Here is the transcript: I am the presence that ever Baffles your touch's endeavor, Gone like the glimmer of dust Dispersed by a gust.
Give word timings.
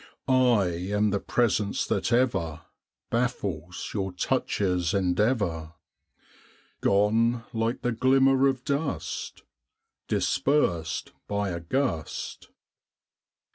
I 0.27 0.63
am 0.89 1.11
the 1.11 1.19
presence 1.19 1.85
that 1.85 2.11
ever 2.11 2.61
Baffles 3.11 3.91
your 3.93 4.11
touch's 4.11 4.95
endeavor, 4.95 5.73
Gone 6.81 7.43
like 7.53 7.83
the 7.83 7.91
glimmer 7.91 8.47
of 8.47 8.63
dust 8.63 9.43
Dispersed 10.07 11.11
by 11.27 11.49
a 11.49 11.59
gust. 11.59 12.49